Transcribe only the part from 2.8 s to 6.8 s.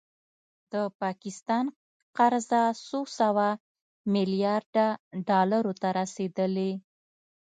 څو سوه میلیارده ډالرو ته رسیدلې